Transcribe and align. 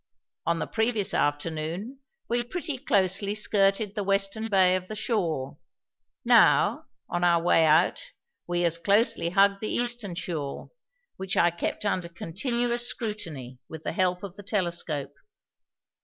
On 0.47 0.57
the 0.57 0.65
previous 0.65 1.13
afternoon 1.13 1.99
we 2.27 2.41
pretty 2.41 2.79
closely 2.79 3.35
skirted 3.35 3.93
the 3.93 4.03
western 4.03 4.45
shore 4.45 4.57
of 4.75 4.87
the 4.87 4.95
bay; 4.97 5.55
now, 6.25 6.85
on 7.07 7.23
our 7.23 7.39
way 7.43 7.65
out, 7.67 8.01
we 8.47 8.65
as 8.65 8.79
closely 8.79 9.29
hugged 9.29 9.61
the 9.61 9.69
eastern 9.69 10.15
shore, 10.15 10.71
which 11.17 11.37
I 11.37 11.51
kept 11.51 11.85
under 11.85 12.09
continuous 12.09 12.87
scrutiny 12.87 13.59
with 13.69 13.83
the 13.83 13.91
help 13.93 14.23
of 14.23 14.35
the 14.35 14.41
telescope. 14.41 15.13